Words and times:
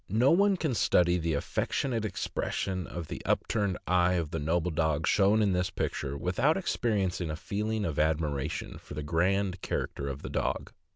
No 0.09 0.31
one 0.31 0.57
can 0.57 0.73
study 0.73 1.19
the 1.19 1.35
affec 1.35 1.69
tionate 1.69 2.05
expression 2.05 2.87
of 2.87 3.07
the 3.07 3.21
upturned 3.23 3.77
eye 3.85 4.13
of 4.13 4.31
the 4.31 4.39
noble 4.39 4.71
dog 4.71 5.05
shown 5.05 5.43
in 5.43 5.53
this 5.53 5.69
picture 5.69 6.17
without 6.17 6.57
experiencing 6.57 7.29
a 7.29 7.35
feeling 7.35 7.85
of 7.85 7.99
admiration 7.99 8.79
for 8.79 8.95
the 8.95 9.03
grand 9.03 9.61
character 9.61 10.07
of 10.07 10.23
the 10.23 10.29
dog. 10.31 10.71